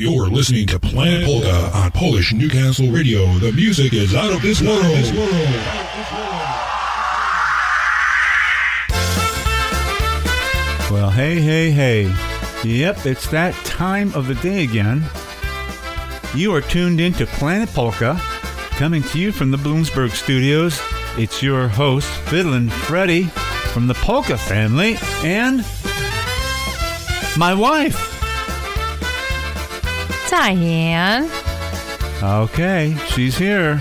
[0.00, 3.26] You're listening to Planet Polka on Polish Newcastle Radio.
[3.34, 4.80] The music is out of this world.
[10.90, 12.04] Well, hey, hey, hey.
[12.64, 15.04] Yep, it's that time of the day again.
[16.34, 18.18] You are tuned in to Planet Polka,
[18.70, 20.80] coming to you from the Bloomsburg studios.
[21.18, 23.24] It's your host, Fiddlin' Freddie
[23.74, 25.58] from the Polka family, and
[27.36, 28.09] my wife.
[30.30, 31.28] Diane.
[32.22, 33.80] Okay, she's here,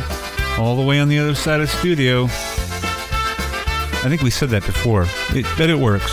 [0.58, 2.24] all the way on the other side of the studio.
[2.24, 5.06] I think we said that before.
[5.30, 6.12] It, but it works.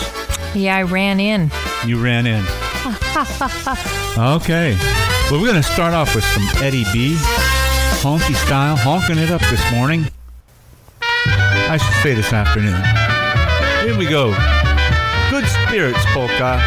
[0.53, 1.49] Yeah, I ran in.
[1.85, 2.43] You ran in.
[4.17, 4.77] okay.
[5.31, 7.15] Well, we're going to start off with some Eddie B.
[8.01, 10.05] Honky style, honking it up this morning.
[11.11, 12.79] I should say this afternoon.
[13.87, 14.35] Here we go.
[15.31, 16.61] Good spirits, polka.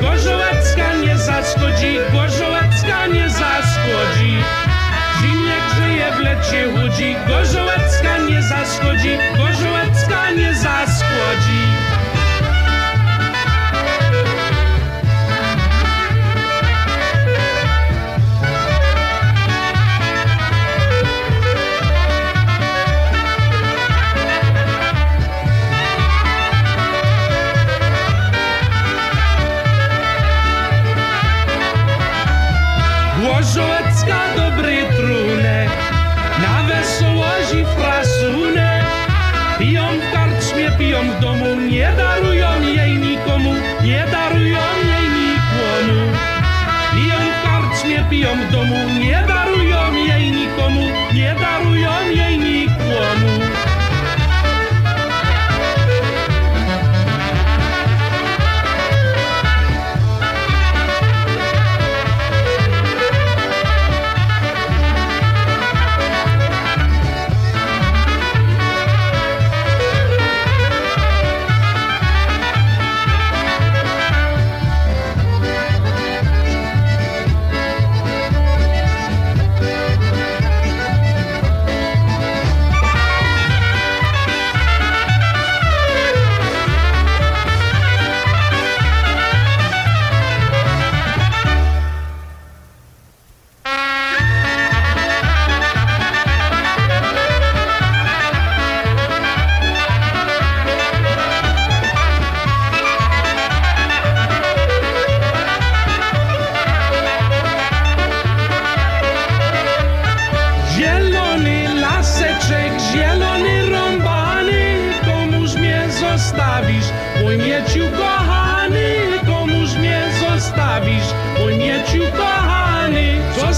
[0.00, 4.36] Gorzołecka nie zaszkodzi, Gorzołecka nie zaszkodzi.
[5.20, 7.16] Zimie grzeje w lecie Gorzołecka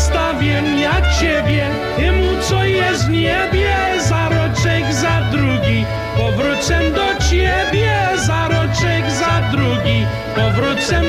[0.09, 3.77] Zostawię ja ciebie, temu co jest w niebie,
[4.09, 5.85] za roczek, za drugi,
[6.17, 7.95] powrócę do ciebie,
[8.27, 11.03] za roczek, za drugi, powrócę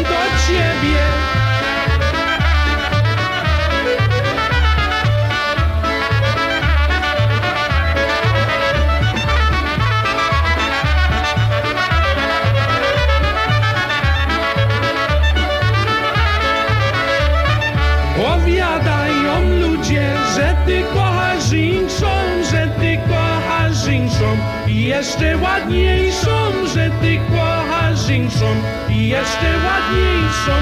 [25.00, 28.56] jeszcze ładniejszą, że ty kochasz inszą
[28.90, 30.56] i jeszcze ładniejszą.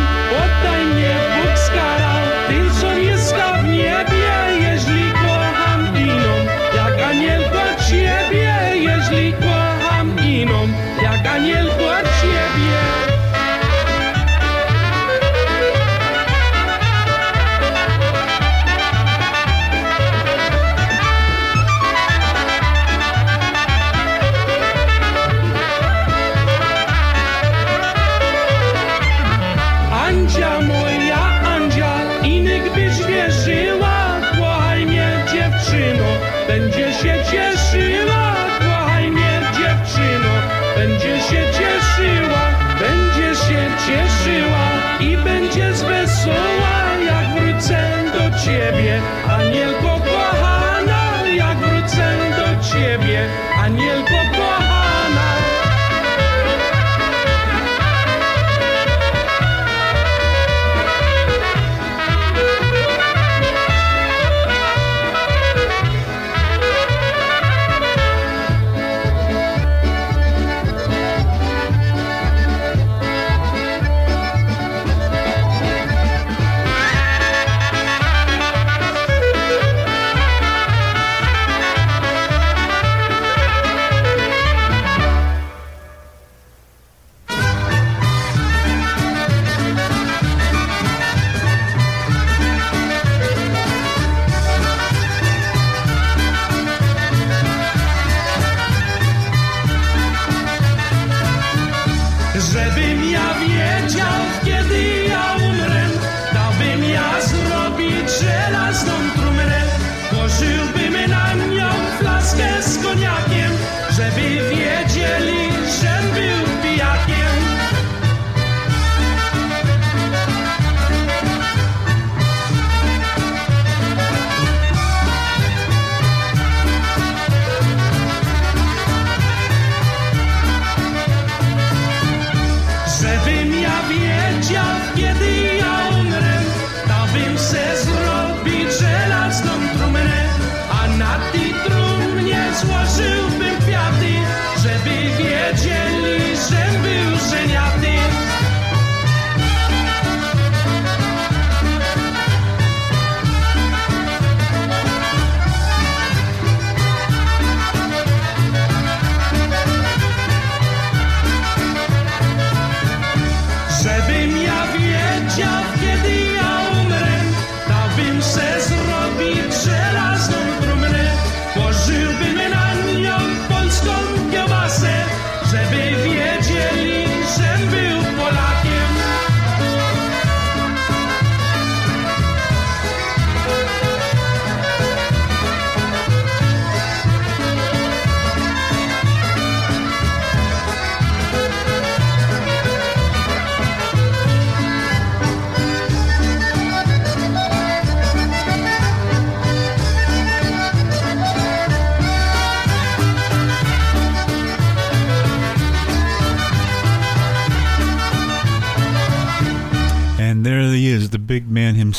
[0.44, 1.27] Oddaj mnie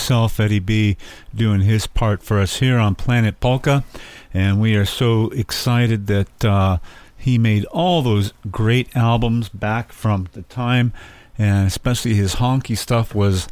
[0.08, 0.96] man himself, Eddie B,
[1.34, 3.84] doing his part for us here on Planet Polka.
[4.32, 6.78] And we are so excited that uh,
[7.16, 10.92] he made all those great albums back from the time,
[11.36, 13.48] and especially his honky stuff was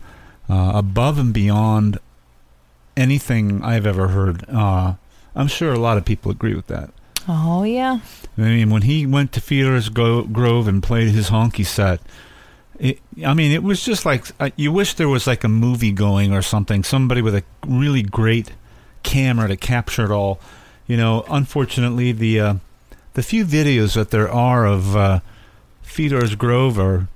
[0.48, 1.98] uh, above and beyond
[2.96, 4.48] anything I've ever heard.
[4.48, 4.94] Uh,
[5.34, 6.88] I'm sure a lot of people agree with that.
[7.28, 8.00] Oh, yeah.
[8.38, 12.00] I mean, when he went to Fielder's Gro- Grove and played his honky set,
[12.78, 15.92] it, I mean, it was just like uh, you wish there was like a movie
[15.92, 16.84] going or something.
[16.84, 18.52] Somebody with a really great
[19.02, 20.40] camera to capture it all.
[20.86, 22.54] You know, unfortunately, the uh,
[23.14, 25.20] the few videos that there are of uh,
[25.82, 27.08] Fielder's Grove are,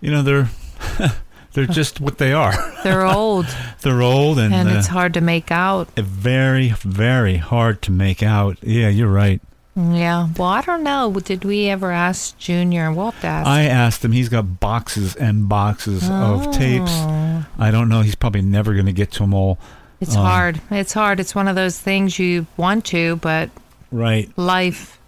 [0.00, 0.50] you know, they're
[1.52, 2.52] they're just what they are.
[2.84, 3.46] They're old,
[3.80, 5.88] they're old and, and it's uh, hard to make out.
[5.96, 8.58] very very hard to make out.
[8.62, 9.40] Yeah, you're right.
[9.76, 10.28] Yeah.
[10.38, 11.12] Well, I don't know.
[11.12, 12.92] Did we ever ask Junior?
[12.92, 13.46] We'll have to ask.
[13.48, 14.12] I asked him.
[14.12, 16.90] He's got boxes and boxes of tapes.
[16.92, 17.44] Oh.
[17.58, 18.02] I don't know.
[18.02, 19.58] He's probably never going to get to them all.
[20.00, 20.60] It's Um, hard.
[20.70, 21.18] It's hard.
[21.18, 23.50] It's one of those things you want to, but
[23.90, 24.30] Right.
[24.36, 24.98] life,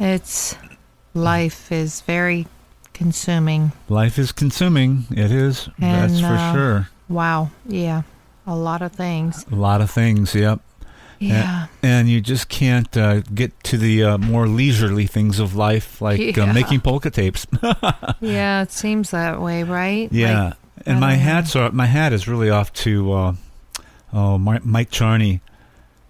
[0.00, 0.56] it's
[1.14, 2.46] life is very
[2.94, 3.72] consuming.
[3.88, 5.04] Life is consuming.
[5.10, 5.68] It is.
[5.78, 6.88] That's for uh, sure.
[7.08, 7.50] Wow.
[7.66, 8.02] Yeah.
[8.46, 9.44] A lot of things.
[9.52, 10.34] A lot of things.
[10.34, 10.60] Yep.
[11.18, 11.66] Yeah.
[11.82, 16.38] And you just can't uh, get to the uh, more leisurely things of life, like
[16.38, 17.46] uh, making polka tapes.
[18.20, 18.62] Yeah.
[18.62, 20.08] It seems that way, right?
[20.12, 20.44] yeah.
[20.44, 20.54] Like,
[20.86, 21.22] and my know.
[21.22, 23.34] hats are my hat is really off to uh,
[24.12, 25.40] oh Mike Charney.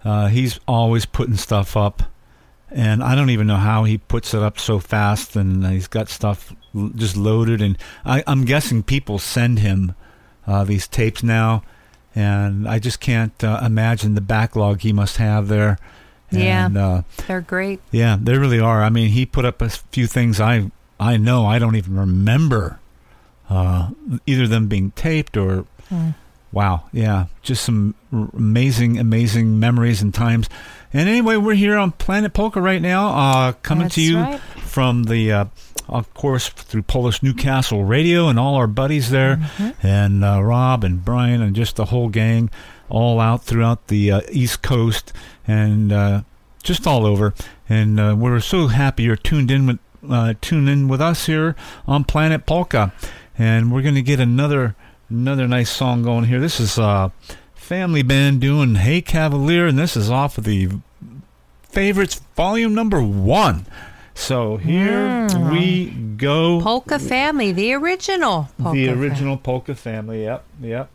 [0.03, 2.03] Uh, he's always putting stuff up,
[2.71, 5.35] and I don't even know how he puts it up so fast.
[5.35, 9.95] And he's got stuff l- just loaded, and I, I'm guessing people send him
[10.47, 11.63] uh, these tapes now,
[12.15, 15.77] and I just can't uh, imagine the backlog he must have there.
[16.31, 16.69] Yeah.
[16.75, 17.79] Uh, They're great.
[17.91, 18.83] yeah, they really are.
[18.83, 22.79] I mean, he put up a few things I I know I don't even remember,
[23.49, 23.89] uh,
[24.27, 25.65] either them being taped or.
[25.89, 26.09] Hmm.
[26.51, 30.49] Wow, yeah, just some r- amazing, amazing memories and times.
[30.91, 34.39] And anyway, we're here on Planet Polka right now, uh, coming That's to you right.
[34.39, 35.45] from the, uh,
[35.91, 39.85] of course, through Polish Newcastle Radio and all our buddies there, Mm-hmm.
[39.87, 42.49] and uh, Rob and Brian and just the whole gang,
[42.89, 45.13] all out throughout the uh, East Coast
[45.47, 46.21] and uh,
[46.63, 47.33] just all over.
[47.67, 49.79] and uh, we're so happy you're tuned in with
[50.09, 51.55] uh, tuned in with us here
[51.85, 52.93] on Planet Polka,
[53.37, 54.75] and we're going to get another
[55.09, 56.39] another nice song going here.
[56.39, 57.09] This is uh,
[57.53, 60.69] Family Band doing "Hey Cavalier," and this is off of the
[61.63, 63.65] favorites volume number one.
[64.19, 65.49] So here Mm.
[65.51, 66.59] we go.
[66.61, 68.49] Polka Family, the original.
[68.61, 70.23] Polka the original polka family.
[70.23, 70.89] Yep, yep.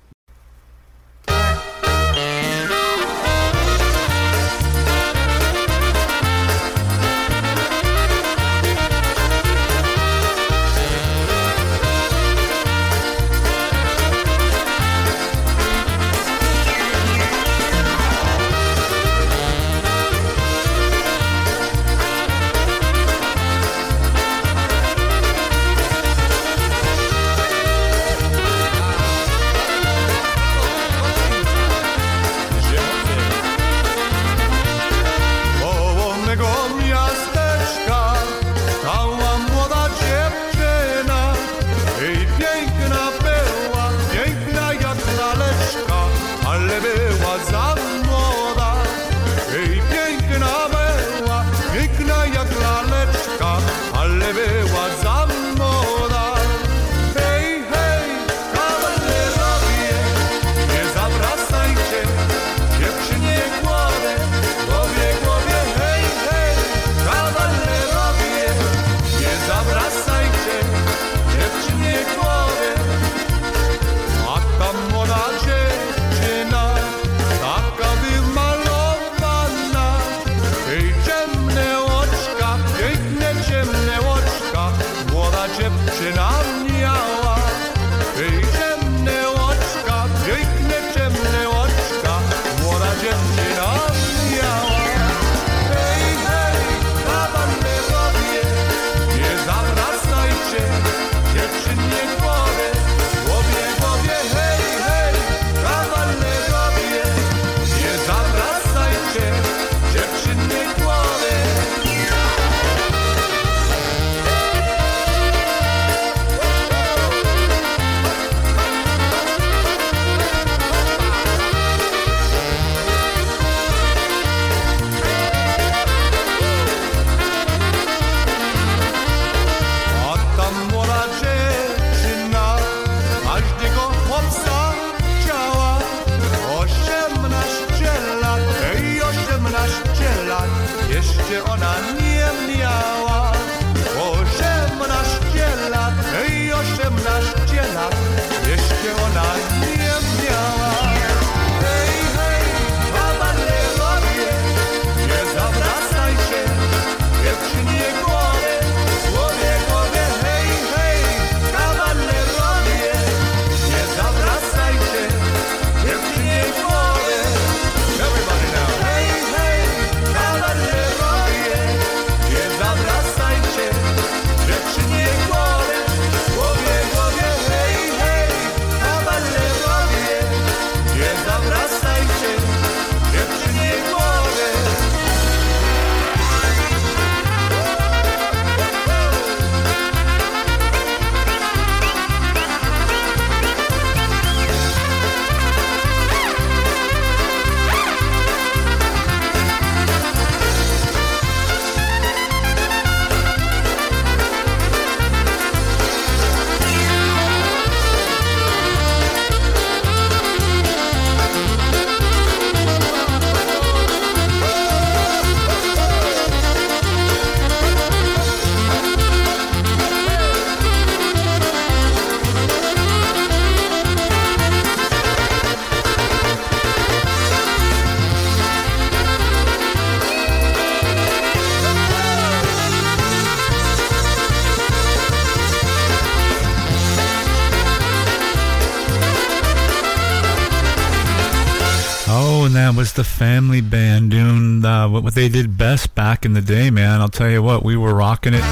[242.94, 247.00] The family band doing uh, what, what they did best back in the day, man.
[247.00, 248.42] I'll tell you what, we were rocking it.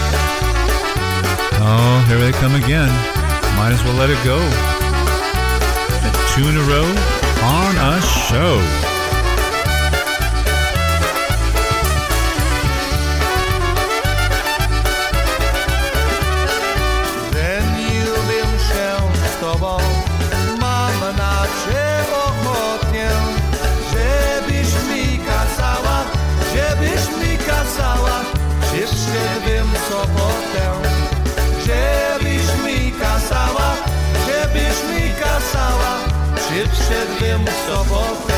[1.65, 2.89] Oh, here they come again.
[3.57, 4.39] Might as well let it go.
[6.35, 6.87] Two in a row
[7.45, 8.92] on a show.
[36.73, 38.32] percebemos só volta.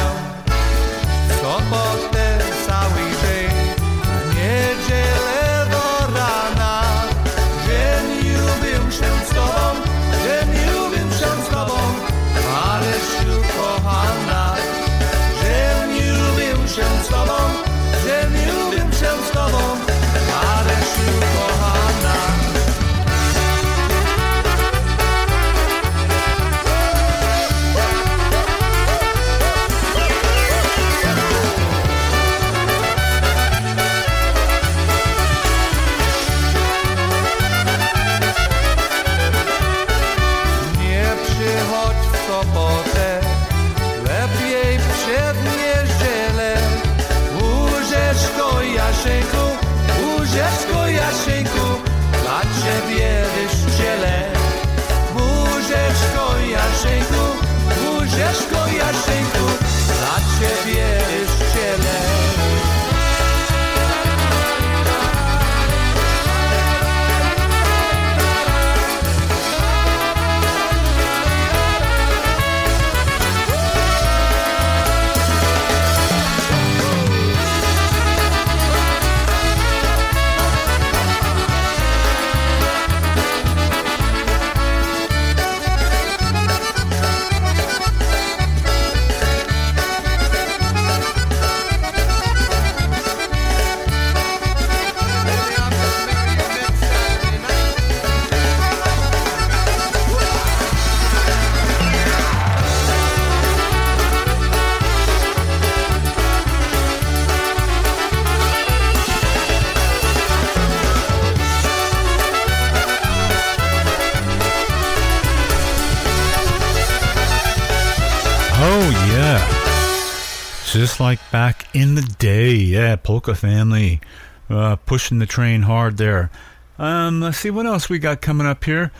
[122.24, 122.54] Day.
[122.54, 124.00] Yeah, Polka Family.
[124.48, 126.30] Uh, pushing the train hard there.
[126.78, 128.92] Um, let's see what else we got coming up here.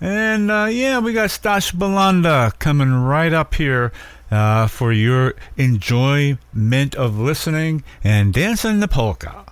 [0.00, 3.92] And uh, yeah, we got Stash Bulanda coming right up here
[4.28, 9.44] uh, for your enjoyment of listening and dancing the polka.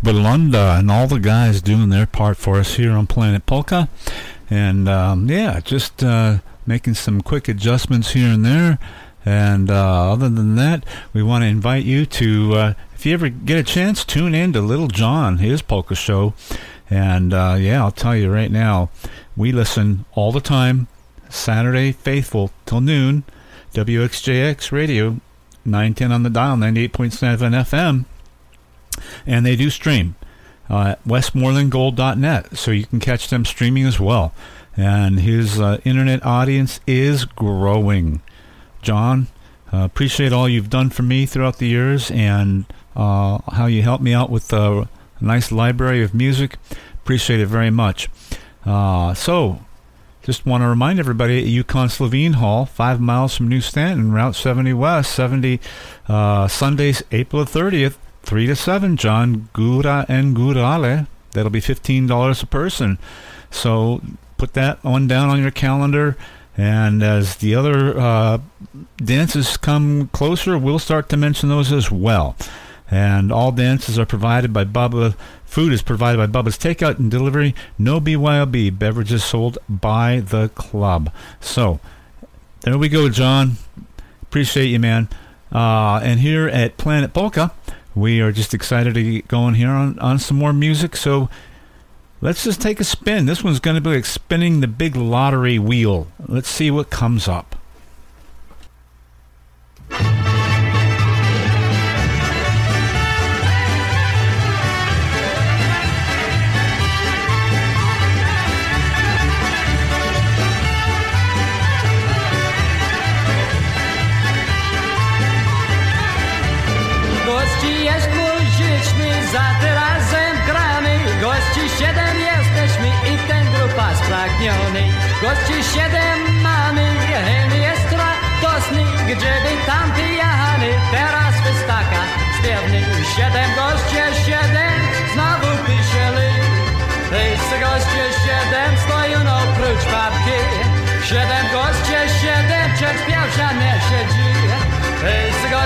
[0.00, 3.88] Bulanda and all the guys doing their part for us here on Planet Polka.
[4.48, 8.78] And um, yeah, just uh, making some quick adjustments here and there.
[9.24, 13.28] And uh, other than that, we want to invite you to, uh, if you ever
[13.28, 16.34] get a chance, tune in to Little John, his polka show.
[16.88, 18.90] And uh, yeah, I'll tell you right now,
[19.36, 20.86] we listen all the time,
[21.28, 23.24] Saturday faithful till noon,
[23.74, 25.20] WXJX Radio,
[25.64, 27.10] 910 on the dial, 98.7
[27.50, 28.04] FM
[29.26, 30.14] and they do stream
[30.68, 34.34] uh, at westmorelandgold.net, so you can catch them streaming as well.
[34.76, 38.20] And his uh, internet audience is growing.
[38.82, 39.28] John,
[39.72, 44.02] uh, appreciate all you've done for me throughout the years, and uh, how you helped
[44.02, 44.88] me out with a
[45.20, 46.56] nice library of music.
[46.94, 48.08] Appreciate it very much.
[48.64, 49.60] Uh, so,
[50.22, 54.34] just want to remind everybody at Yukon Slovene Hall, five miles from New Stanton, Route
[54.34, 55.60] 70 West, 70
[56.08, 61.06] uh, Sundays, April 30th, 3 to 7, John Gura and Gurale.
[61.30, 62.98] That'll be $15 a person.
[63.50, 64.02] So
[64.36, 66.16] put that one down on your calendar.
[66.56, 68.38] And as the other uh,
[68.96, 72.34] dances come closer, we'll start to mention those as well.
[72.90, 75.14] And all dances are provided by Bubba.
[75.44, 77.54] Food is provided by Bubba's Takeout and Delivery.
[77.78, 78.76] No BYOB.
[78.76, 81.12] Beverages sold by the club.
[81.40, 81.78] So
[82.62, 83.52] there we go, John.
[84.22, 85.08] Appreciate you, man.
[85.52, 87.52] Uh, and here at Planet Polka,
[87.96, 90.94] we are just excited to get going here on, on some more music.
[90.94, 91.30] So
[92.20, 93.24] let's just take a spin.
[93.24, 96.06] This one's going to be like spinning the big lottery wheel.
[96.28, 97.56] Let's see what comes up.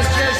[0.03, 0.40] Hejscy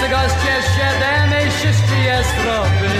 [0.00, 2.90] z goście siedem i wszyscy jest zdrowy.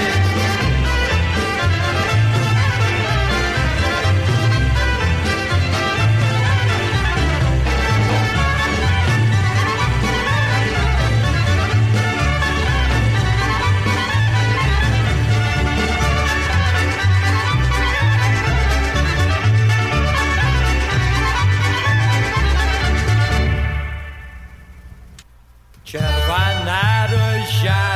[25.84, 26.89] Czerwona
[27.60, 27.89] róża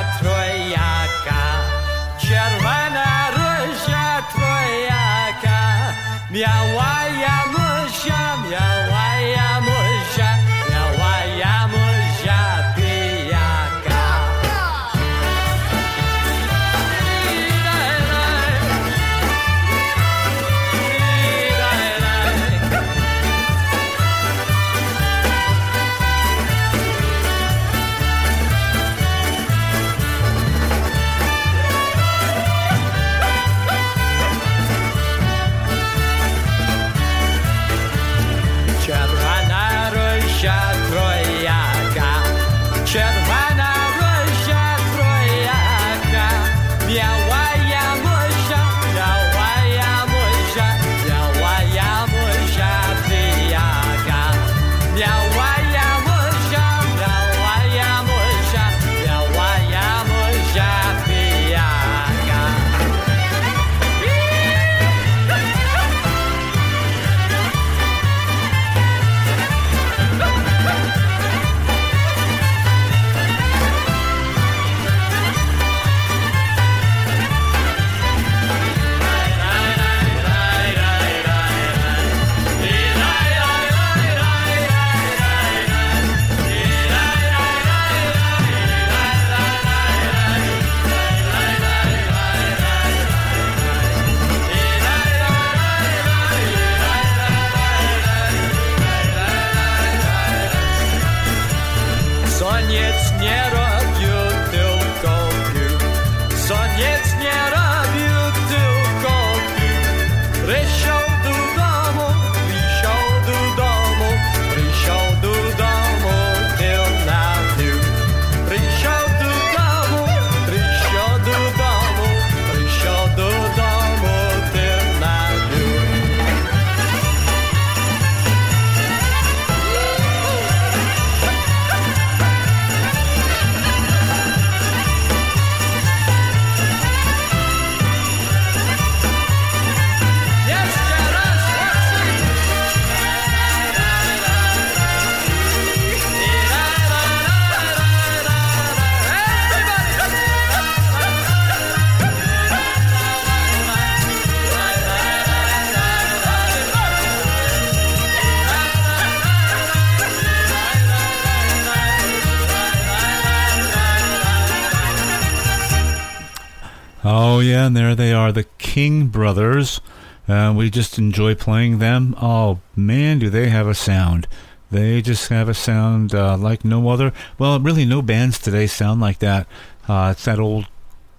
[169.25, 169.81] Brothers.
[170.29, 172.15] Uh, we just enjoy playing them.
[172.21, 174.29] Oh man, do they have a sound!
[174.71, 177.11] They just have a sound uh, like no other.
[177.39, 179.47] Well, really, no bands today sound like that.
[179.89, 180.67] Uh, it's that old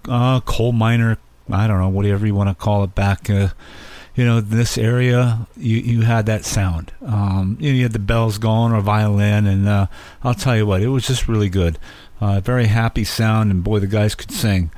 [0.08, 1.18] uh, coal miner.
[1.50, 2.94] I don't know, whatever you want to call it.
[2.94, 3.48] Back, uh,
[4.14, 6.92] you know, this area, you you had that sound.
[7.04, 9.86] Um, you, know, you had the bells going or violin, and uh,
[10.22, 11.76] I'll tell you what, it was just really good.
[12.20, 14.70] Very happy sound, and boy, the guys could sing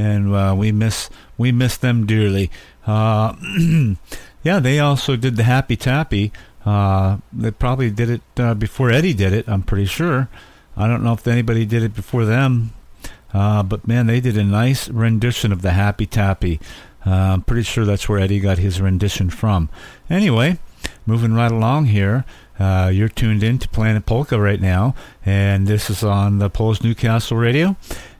[0.00, 2.50] and uh, we miss we miss them dearly.
[2.86, 3.34] Uh,
[4.42, 6.32] yeah, they also did the Happy Tappy.
[6.64, 9.48] Uh, they probably did it uh, before Eddie did it.
[9.48, 10.28] I'm pretty sure.
[10.76, 12.72] I don't know if anybody did it before them,
[13.34, 16.60] uh, but man, they did a nice rendition of the Happy Tappy.
[17.06, 19.68] Uh, I'm pretty sure that's where Eddie got his rendition from.
[20.08, 20.58] Anyway,
[21.06, 22.24] moving right along here.
[22.58, 26.82] Uh, you're tuned in to Planet Polka right now, and this is on the Polish
[26.82, 27.74] Newcastle Radio.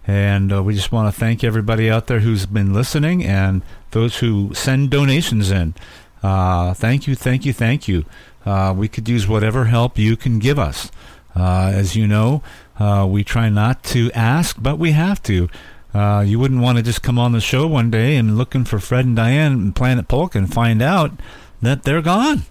[0.06, 4.18] And uh, we just want to thank everybody out there who's been listening and those
[4.18, 5.74] who send donations in.
[6.22, 8.04] Uh, thank you, thank you, thank you.
[8.44, 10.90] Uh, we could use whatever help you can give us.
[11.36, 12.42] Uh, as you know,
[12.78, 15.48] uh, we try not to ask, but we have to.
[15.92, 18.78] Uh, you wouldn't want to just come on the show one day and looking for
[18.78, 21.12] Fred and Diane and Planet Polk and find out
[21.60, 22.42] that they're gone.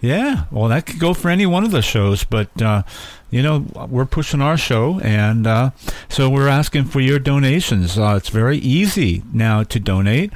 [0.00, 2.82] Yeah, well, that could go for any one of the shows, but uh,
[3.30, 5.70] you know we're pushing our show, and uh,
[6.08, 7.98] so we're asking for your donations.
[7.98, 10.32] Uh, it's very easy now to donate.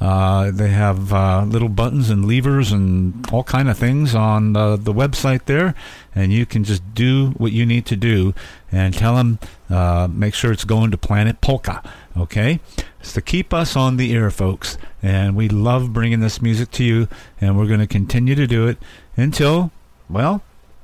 [0.00, 4.74] Uh, they have uh, little buttons and levers and all kind of things on uh,
[4.74, 5.76] the website there,
[6.14, 8.34] and you can just do what you need to do
[8.72, 9.38] and tell them.
[9.70, 11.82] Uh, make sure it's going to Planet Polka.
[12.16, 12.60] Okay,
[13.02, 17.08] to keep us on the air, folks, and we love bringing this music to you,
[17.40, 18.78] and we're going to continue to do it
[19.16, 19.70] until,
[20.08, 20.42] well,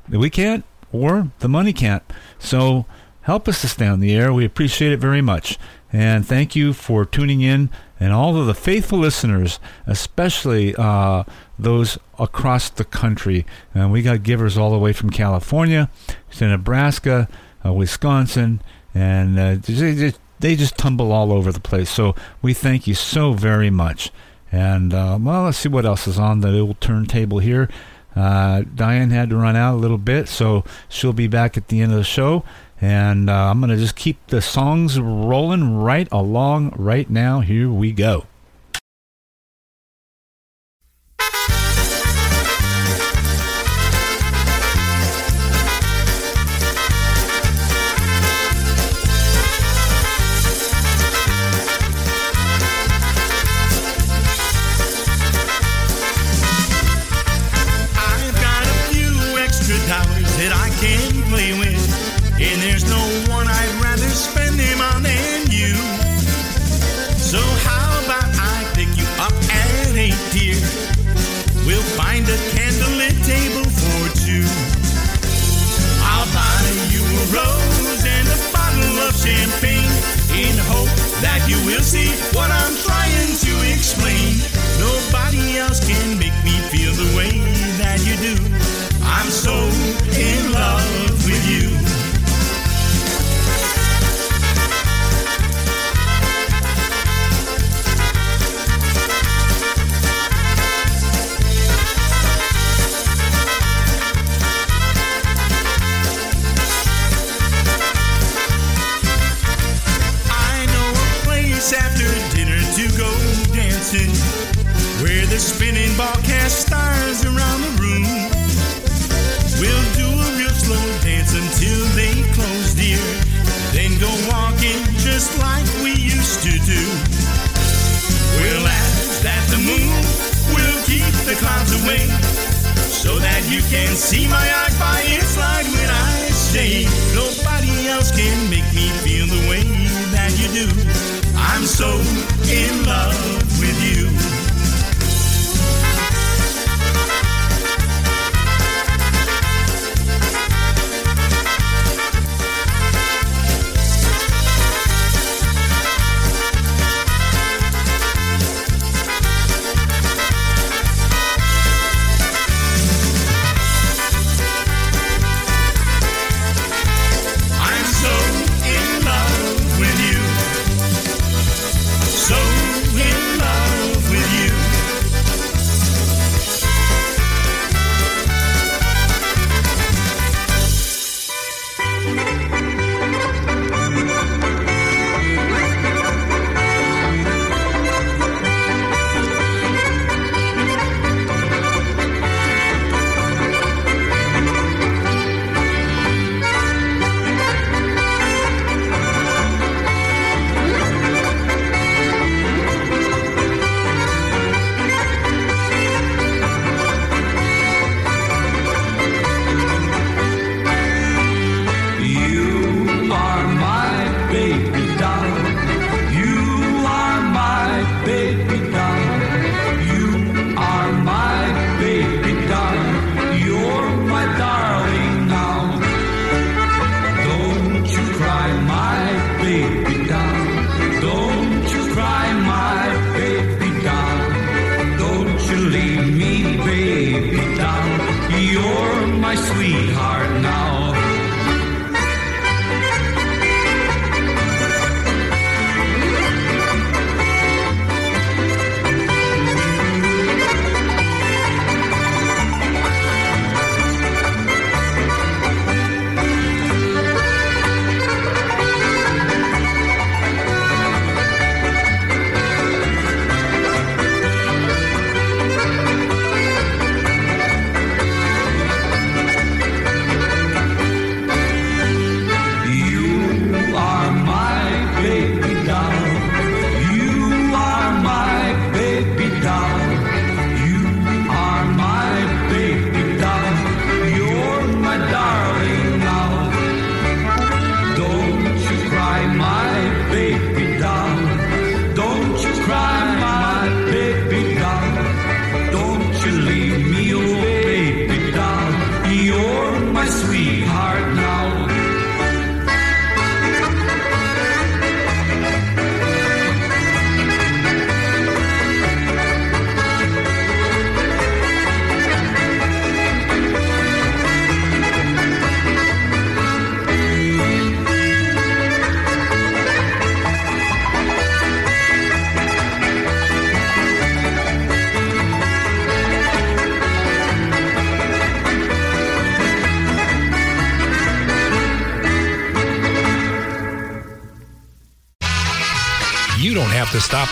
[0.09, 2.03] we can't or the money can't.
[2.39, 2.87] So
[3.23, 4.33] help us to stay on the air.
[4.33, 5.59] We appreciate it very much.
[5.93, 11.25] And thank you for tuning in and all of the faithful listeners, especially uh,
[11.59, 13.47] those across the country.
[13.75, 15.91] And we got givers all the way from California
[16.33, 17.29] to Nebraska,
[17.65, 18.61] uh, Wisconsin,
[18.95, 21.91] and uh, they, just, they just tumble all over the place.
[21.91, 24.11] So we thank you so very much.
[24.51, 27.69] And uh, well, let's see what else is on the old turntable here.
[28.17, 31.81] Uh, Diane had to run out a little bit, so she'll be back at the
[31.81, 32.45] end of the show.
[32.81, 37.41] And uh, I'm going to just keep the songs rolling right along right now.
[37.41, 38.27] Here we go.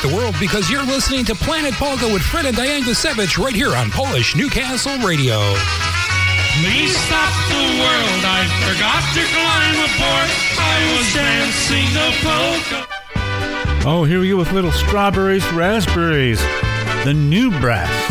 [0.09, 3.75] the world because you're listening to Planet Polka with Fred and Diane Guzevich right here
[3.75, 5.39] on Polish Newcastle Radio.
[6.63, 10.31] Me stop the world, I forgot to climb aboard.
[10.59, 13.89] I was dancing the polka.
[13.89, 16.41] Oh, here we go with Little Strawberries, Raspberries,
[17.05, 18.06] the new brass.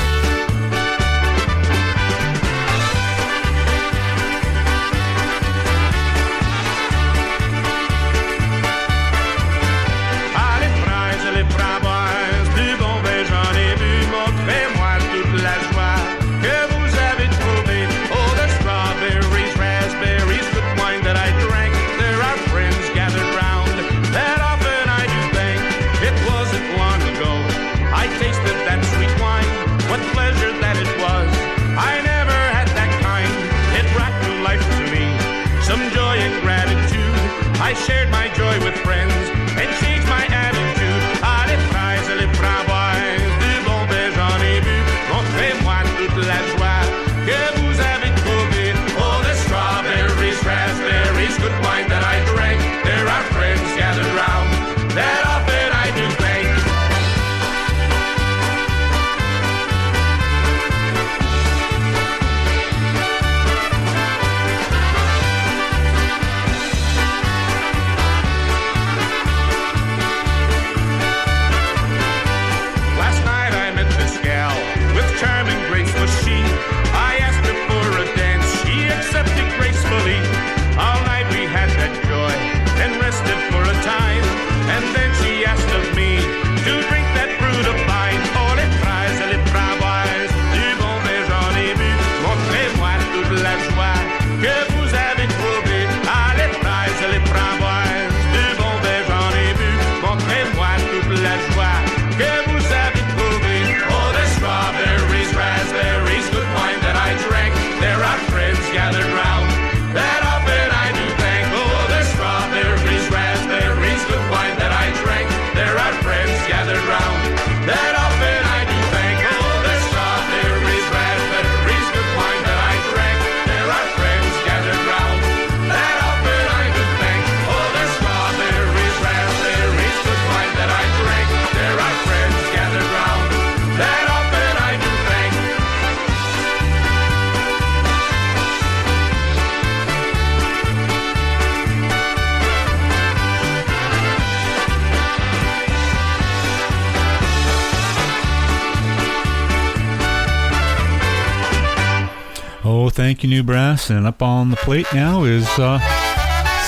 [153.06, 153.92] Thank you, New Brass.
[153.92, 155.78] And up on the plate now is uh,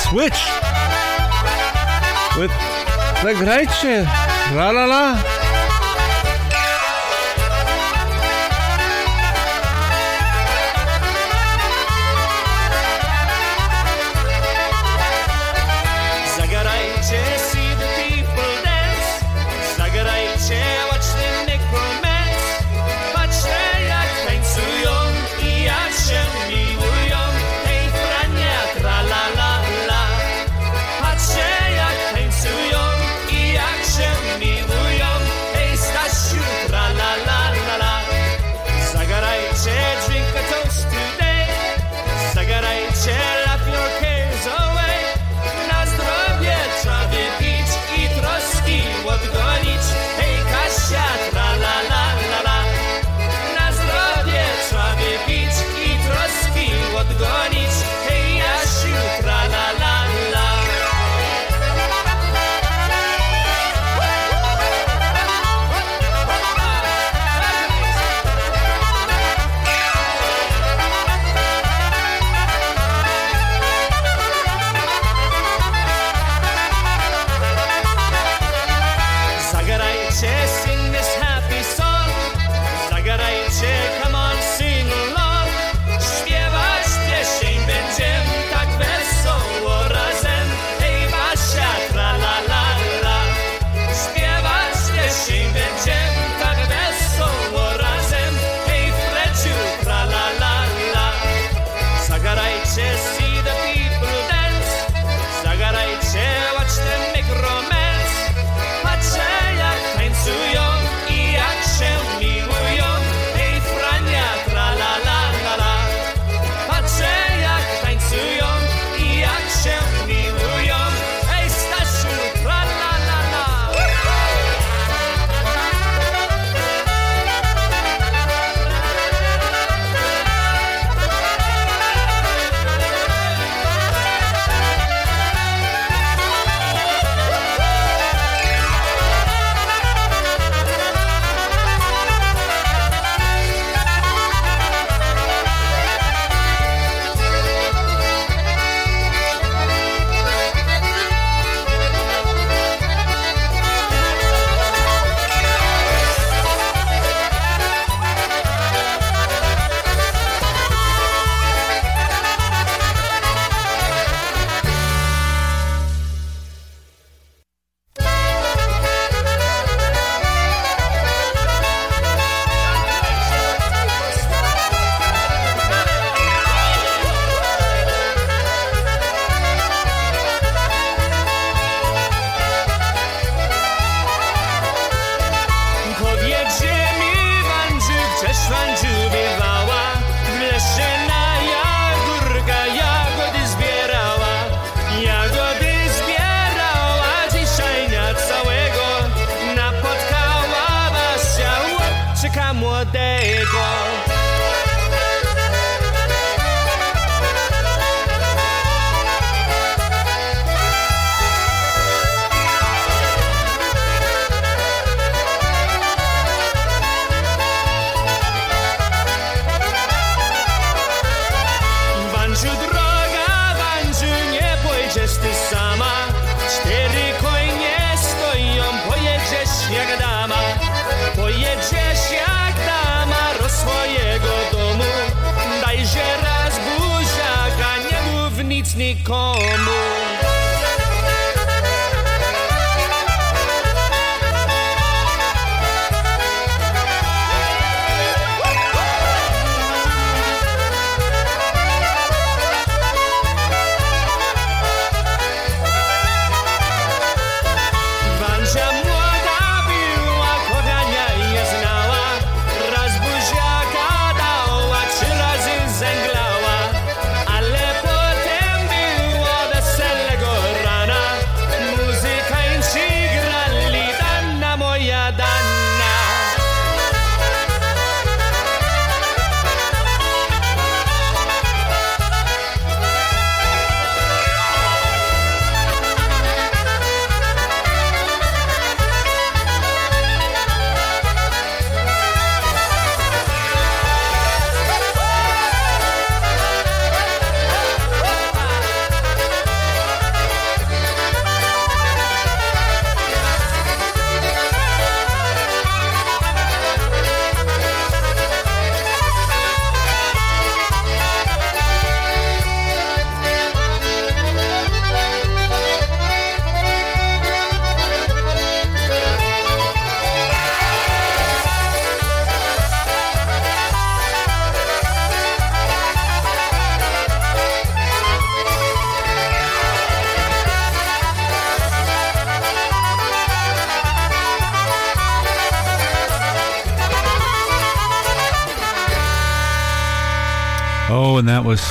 [0.03, 0.37] Switch
[2.37, 2.51] with
[3.23, 3.33] the
[4.55, 5.46] La La La.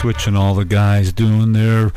[0.06, 1.90] And was switching all the guys doing their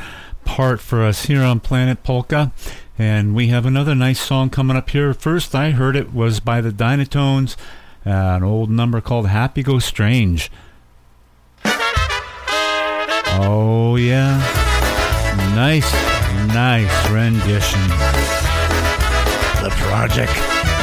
[0.43, 2.51] part for us here on Planet Polka.
[2.97, 5.13] And we have another nice song coming up here.
[5.13, 7.55] First, I heard it was by the Dynatones,
[8.05, 10.51] uh, an old number called Happy Go Strange.
[13.41, 14.37] Oh, yeah.
[15.55, 15.93] Nice,
[16.53, 17.87] nice rendition.
[19.61, 20.78] The project.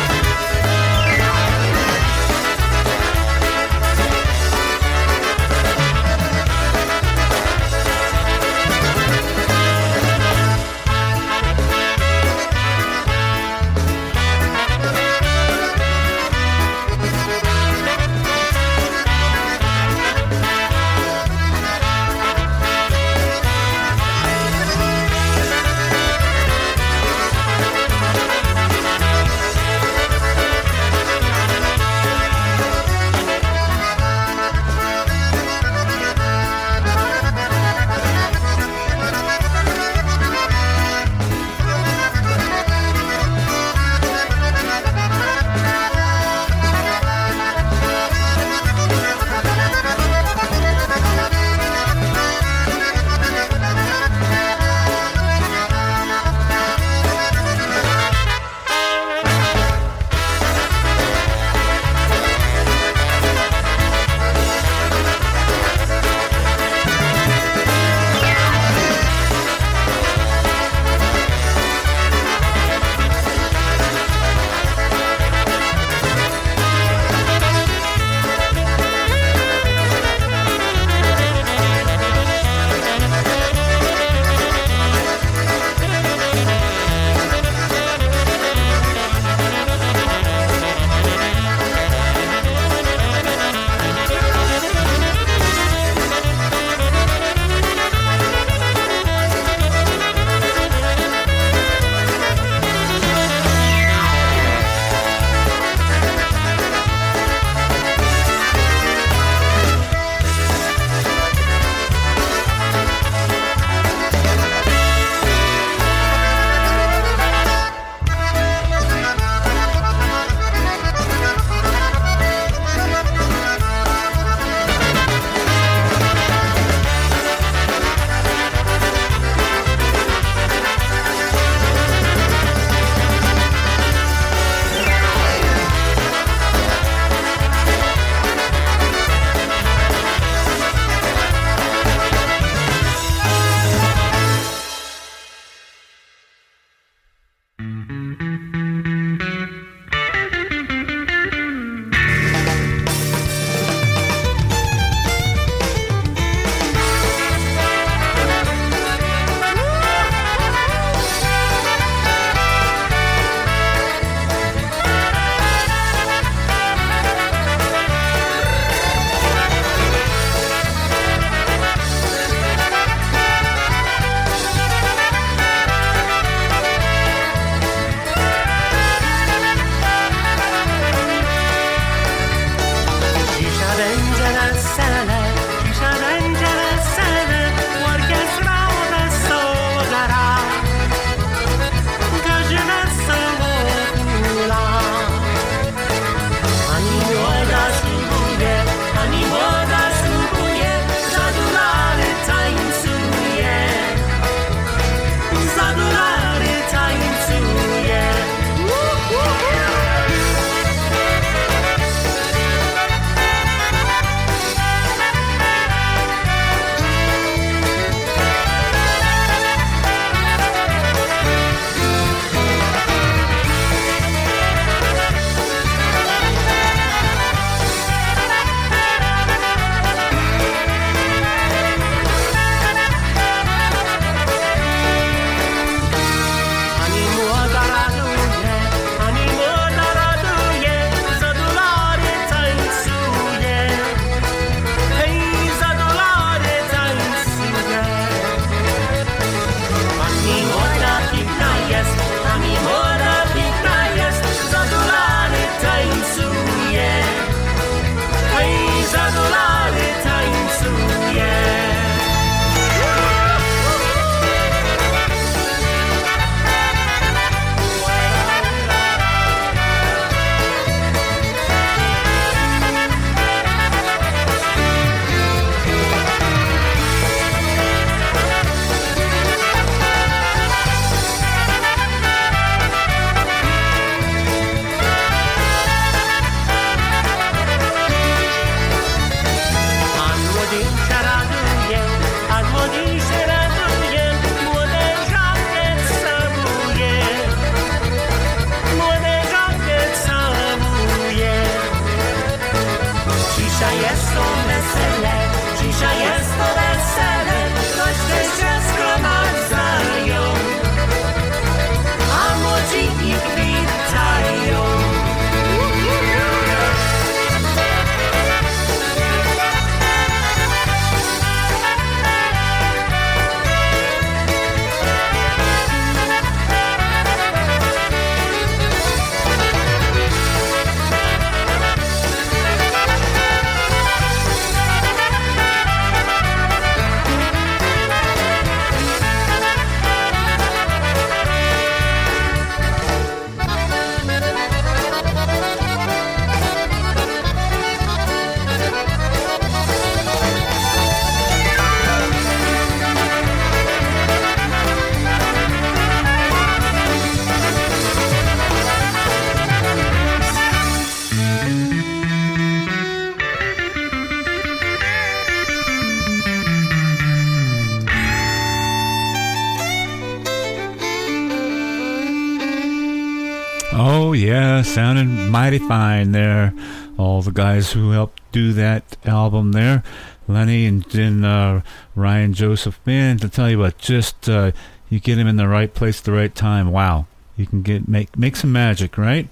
[374.27, 376.53] Yeah, sounded mighty fine there.
[376.99, 379.85] All the guys who helped do that album there.
[380.27, 381.63] Lenny and then uh,
[381.95, 382.81] Ryan Joseph.
[382.85, 384.51] Man, to tell you what, just uh,
[384.91, 386.73] you get him in the right place at the right time.
[386.73, 387.07] Wow.
[387.37, 389.29] You can get make make some magic, right?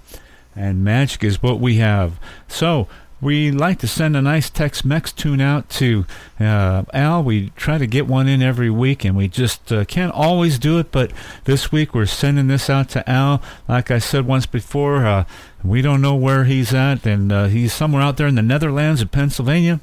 [0.55, 2.21] And magic is what we have.
[2.47, 2.87] So
[3.25, 6.05] we like to send a nice Tex-Mex tune out to
[6.39, 7.25] uh, Al.
[7.25, 10.79] We try to get one in every week, and we just uh, can't always do
[10.79, 10.93] it.
[10.93, 11.11] But
[11.45, 13.41] this week we're sending this out to Al.
[13.67, 15.25] Like I said once before, uh,
[15.65, 19.01] we don't know where he's at, and uh, he's somewhere out there in the Netherlands
[19.01, 19.81] of Pennsylvania.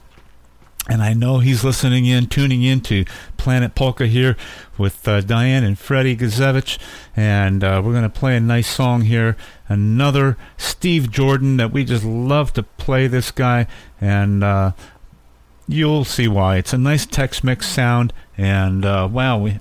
[0.89, 3.05] And I know he's listening in, tuning in to
[3.37, 4.35] Planet Polka here
[4.79, 6.79] with uh, Diane and Freddie Guzevich.
[7.15, 9.37] And uh, we're going to play a nice song here.
[9.69, 13.67] Another Steve Jordan that we just love to play this guy.
[14.01, 14.71] And uh,
[15.67, 16.57] you'll see why.
[16.57, 18.11] It's a nice Tex Mex sound.
[18.35, 19.59] And uh, wow, we,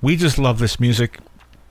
[0.00, 1.18] we just love this music.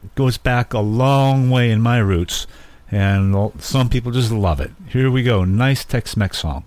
[0.03, 2.45] It goes back a long way in my roots.
[2.91, 4.71] And some people just love it.
[4.89, 5.45] Here we go.
[5.45, 6.65] Nice Tex Mex song.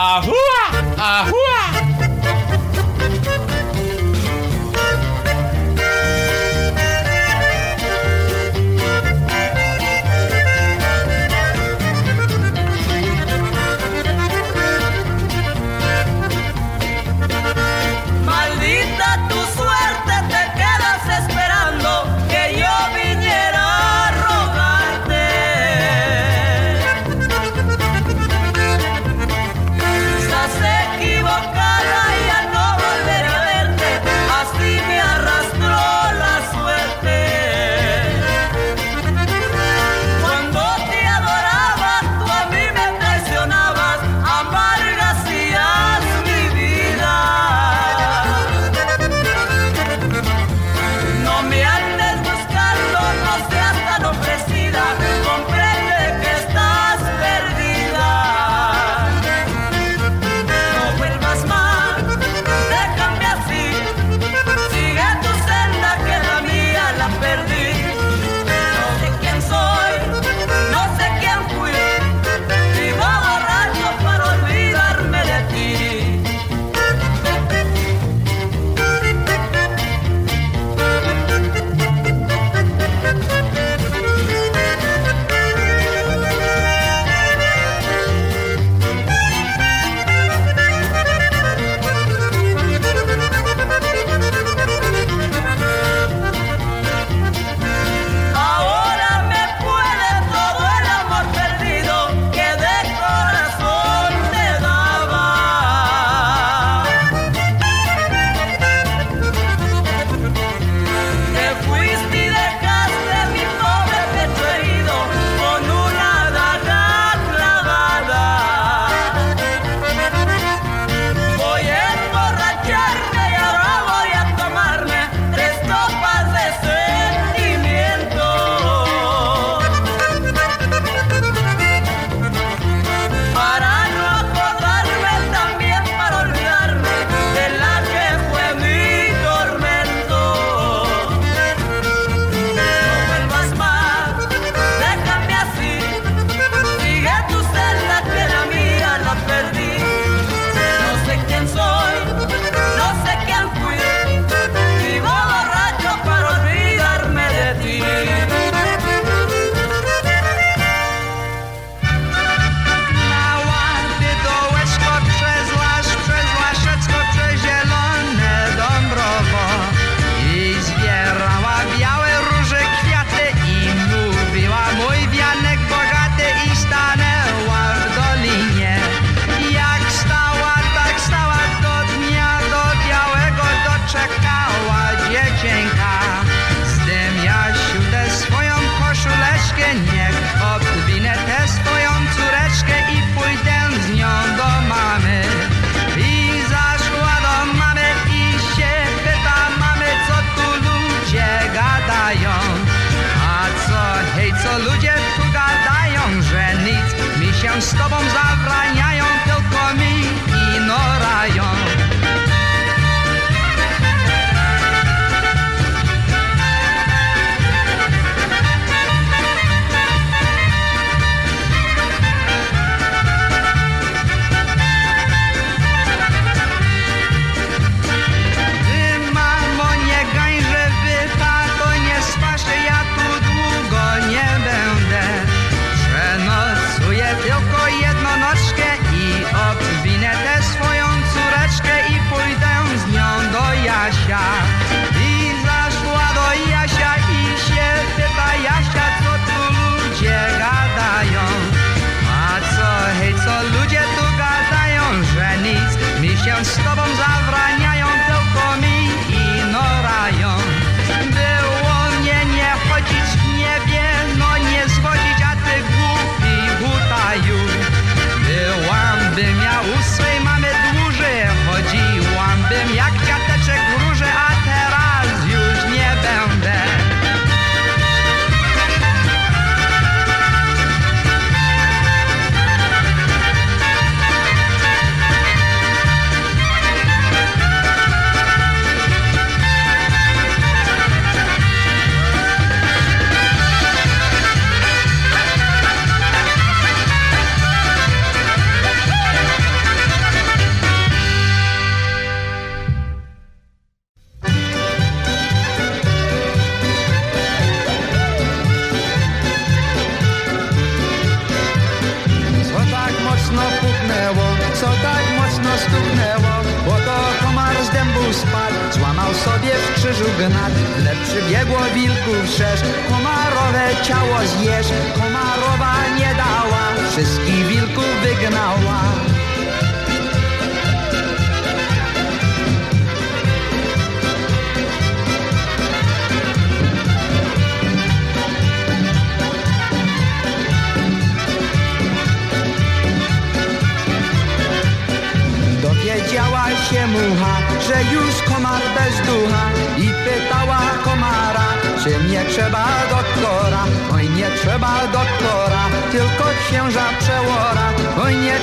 [0.00, 0.94] A rua!
[0.96, 1.47] A rua!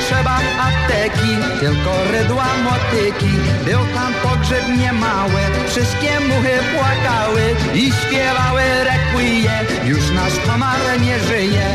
[0.06, 3.34] Trzeba apteki, tylko rydła motyki.
[3.66, 7.42] Był tam pogrzeb niemały, wszystkie muchy płakały
[7.74, 9.50] i śpiewały requie,
[9.86, 11.68] już nasz komar nie żyje.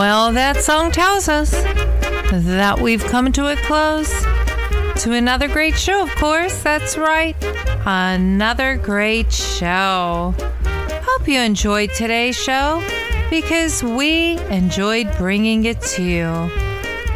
[0.00, 4.10] Well, that song tells us that we've come to a close
[5.02, 6.62] to another great show, of course.
[6.62, 7.36] That's right.
[7.84, 10.34] Another great show.
[10.64, 12.82] Hope you enjoyed today's show
[13.28, 16.50] because we enjoyed bringing it to you.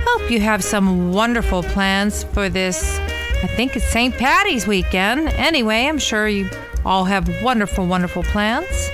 [0.07, 2.99] Hope you have some wonderful plans for this.
[3.43, 4.15] I think it's St.
[4.15, 5.29] Patty's weekend.
[5.29, 6.51] Anyway, I'm sure you
[6.85, 8.91] all have wonderful, wonderful plans.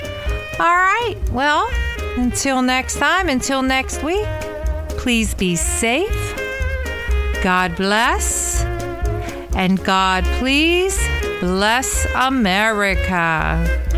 [0.61, 1.15] All right.
[1.33, 1.69] Well,
[2.17, 4.25] until next time, until next week,
[4.89, 6.35] please be safe.
[7.43, 8.63] God bless.
[9.55, 10.97] And God, please
[11.39, 13.90] bless America.